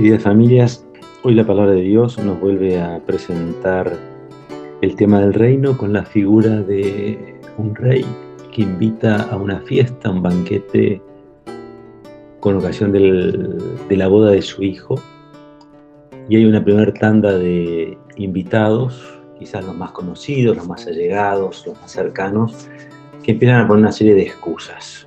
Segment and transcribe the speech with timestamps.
[0.00, 0.86] Queridas familias,
[1.24, 3.98] hoy la palabra de Dios nos vuelve a presentar
[4.80, 8.06] el tema del reino con la figura de un rey
[8.50, 11.02] que invita a una fiesta, un banquete
[12.40, 14.94] con ocasión de la boda de su hijo.
[16.30, 21.78] Y hay una primera tanda de invitados, quizás los más conocidos, los más allegados, los
[21.78, 22.70] más cercanos,
[23.22, 25.06] que empiezan a poner una serie de excusas.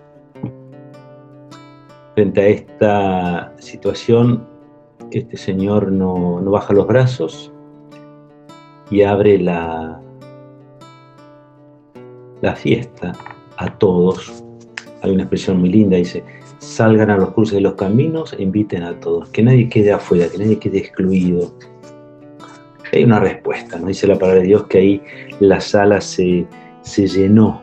[2.13, 4.52] Frente a esta situación,
[5.19, 7.51] este señor no, baja los brazos
[8.89, 10.01] y abre la,
[12.41, 13.13] la fiesta
[13.57, 14.43] a todos.
[15.01, 16.23] Hay una expresión muy linda, dice,
[16.59, 20.37] salgan a los cursos de los caminos inviten a todos, que nadie quede afuera, que
[20.37, 21.53] nadie quede excluido.
[22.91, 23.87] Hay una respuesta, ¿no?
[23.87, 25.01] Dice la palabra de Dios que ahí
[25.39, 26.45] la sala se,
[26.81, 27.61] se llenó.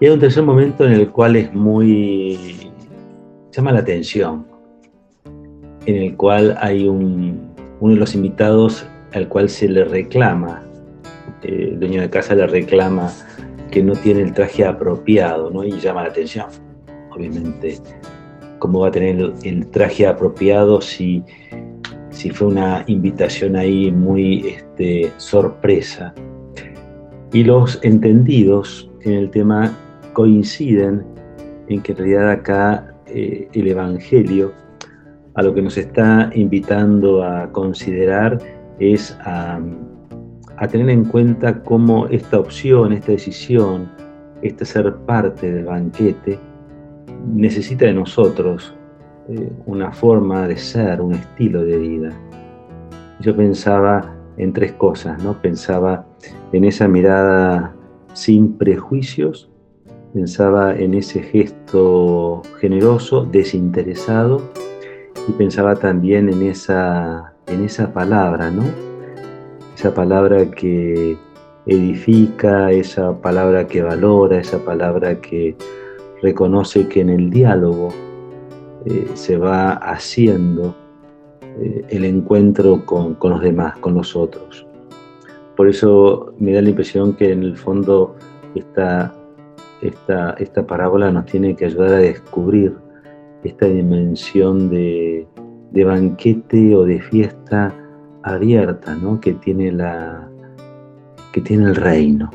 [0.00, 2.70] Y hay un tercer momento en el cual es muy...
[3.52, 4.46] llama la atención,
[5.90, 10.62] en el cual hay un, uno de los invitados al cual se le reclama,
[11.42, 13.12] eh, el dueño de casa le reclama
[13.72, 15.64] que no tiene el traje apropiado, ¿no?
[15.64, 16.46] Y llama la atención,
[17.10, 17.78] obviamente,
[18.60, 21.24] cómo va a tener el, traje apropiado si,
[22.10, 26.14] si fue una invitación ahí muy este, sorpresa.
[27.32, 29.76] Y los entendidos en el tema
[30.12, 31.04] coinciden
[31.68, 34.52] en que en realidad acá eh, el Evangelio
[35.40, 38.38] a lo que nos está invitando a considerar
[38.78, 39.58] es a,
[40.70, 43.88] tener en cuenta cómo esta opción, esta decisión,
[44.42, 46.38] este ser parte del banquete,
[47.34, 48.74] necesita de nosotros
[49.30, 52.10] eh, una forma de ser, un estilo de vida.
[53.20, 55.40] Yo pensaba en tres cosas, ¿no?
[55.40, 56.04] Pensaba
[56.52, 57.74] en esa mirada
[58.12, 59.50] sin prejuicios,
[60.12, 64.42] pensaba en ese gesto generoso, desinteresado,
[65.28, 68.64] y pensaba también en esa, en esa palabra, ¿no?
[69.74, 71.16] Esa palabra que
[71.66, 75.56] edifica, esa palabra que valora, esa palabra que
[76.22, 77.88] reconoce que en el diálogo
[78.86, 80.74] eh, se va haciendo
[81.42, 84.66] eh, el encuentro con, con, los demás, con los otros.
[85.56, 88.16] Por eso me da la impresión que en el fondo
[88.54, 89.14] esta,
[89.82, 92.74] esta, esta parábola nos tiene que ayudar a descubrir
[93.44, 95.26] esta dimensión de,
[95.72, 97.74] banquete o de fiesta
[98.22, 99.20] abierta ¿no?
[99.20, 100.28] que, tiene la,
[101.32, 102.30] que tiene el reino.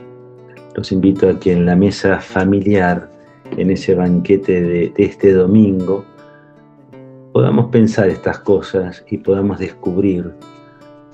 [0.75, 3.09] Los invito a que en la mesa familiar,
[3.57, 6.03] en ese banquete de, este domingo,
[7.31, 10.31] podamos pensar estas cosas y podamos descubrir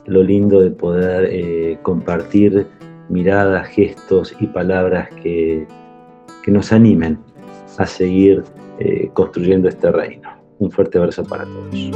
[0.05, 2.67] lo lindo de poder eh, compartir
[3.09, 5.67] miradas, gestos y palabras que,
[6.43, 7.19] que nos animen
[7.77, 8.43] a seguir
[8.83, 10.27] eh, construyendo este reino.
[10.57, 11.91] Un fuerte abrazo para todos.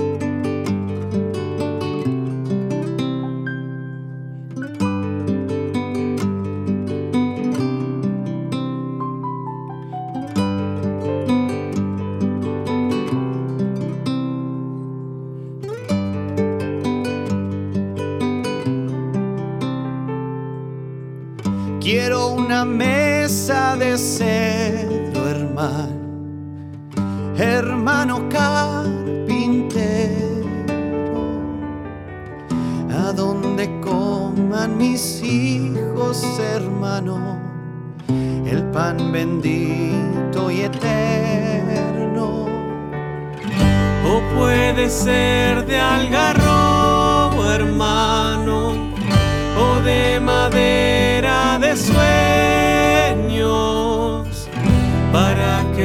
[21.80, 25.95] Quiero una mesa de cedro, hermano
[27.38, 28.96] hermano carpintero,
[32.90, 37.40] a donde coman mis hijos, hermano,
[38.46, 42.46] el pan bendito y eterno.
[44.08, 48.74] O puede ser de algarrobo, hermano,
[49.58, 52.65] o de madera de sueños,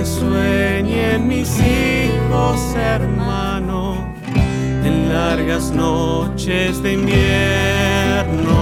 [0.00, 4.15] que sueñen mis hijos, hermano,
[4.83, 8.55] en largas noches de invierno.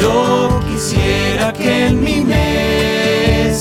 [0.00, 3.56] Yo quisiera que en mi mesa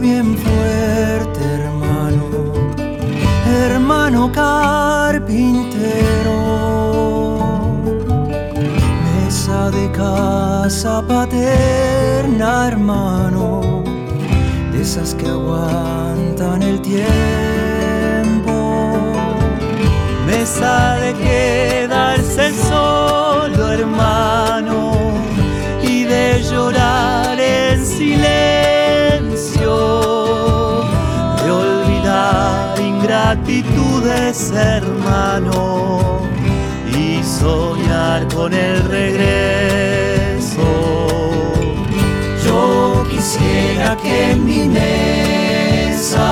[0.00, 2.24] Bien fuerte, hermano,
[3.46, 5.72] hermano carpintero.
[9.24, 13.82] Mesa de casa paterna, hermano,
[14.70, 17.06] de esas que aguantan el tiempo.
[20.26, 24.85] Mesa de quedarse solo, hermano
[34.54, 36.20] hermano,
[36.92, 40.62] y soñar con el regreso.
[42.44, 46.28] Yo quisiera que en mi mesa